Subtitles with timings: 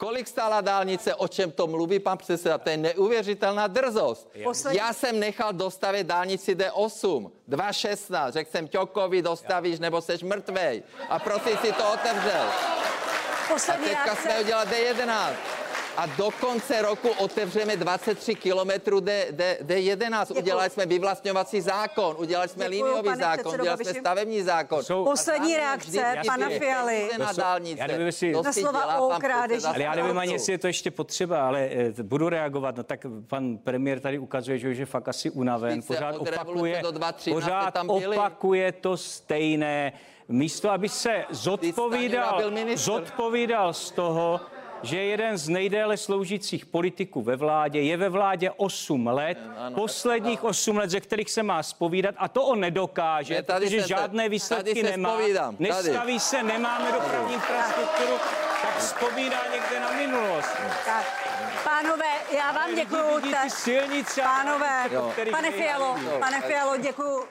[0.00, 2.58] Kolik stála dálnice, o čem to mluví pan předseda?
[2.58, 4.28] To je neuvěřitelná drzost.
[4.44, 10.82] Poslední- Já jsem nechal dostavit dálnici D8, 2.16, řekl jsem Ťokovi, dostavíš, nebo seš mrtvej.
[11.08, 12.46] A prosím si to otevřel.
[12.48, 14.22] A Poslední teďka reakce.
[14.22, 15.32] jsme udělali D11.
[15.96, 20.38] A do konce roku otevřeme 23 kilometrů D, D, D11.
[20.38, 24.82] Udělali jsme vyvlastňovací zákon, udělali jsme Děkuju, liniový pane zákon, udělali jsme stavební zákon.
[24.82, 27.08] Jsou- Poslední reakce pana Fialy.
[27.18, 27.80] Na dálnice.
[27.80, 30.58] já nevím, jestli- Na si slova dělá o předseda Ale já nevím ani, jestli je
[30.58, 32.76] to ještě potřeba, ale eh, budu reagovat.
[32.76, 35.82] No tak pan premiér tady ukazuje, že už je fakt asi unaven.
[35.82, 38.16] Pořád opakuje, do 2013 pořád tam byli.
[38.16, 39.92] opakuje to stejné.
[40.28, 42.42] Místo, aby se zodpovídal,
[42.74, 44.40] zodpovídal z toho,
[44.82, 49.38] že je jeden z nejdéle sloužících politiků ve vládě, je ve vládě 8 let,
[49.74, 53.82] posledních 8 let, ze kterých se má spovídat a to on nedokáže, Ne, tady protože
[53.82, 55.68] se- žádné tady výsledky se nemá, zpovídám, tady.
[55.68, 58.18] nestaví se, nemáme dopravní infrastrukturu,
[58.62, 60.48] tak spovídá někde na minulost.
[60.86, 61.26] Tak.
[61.64, 62.04] Pánové,
[62.36, 63.02] já vám děkuju.
[63.48, 64.90] Silnice, Pánové,
[65.30, 65.50] pane.
[65.50, 67.24] Fialo, pane Fialo, děkuju.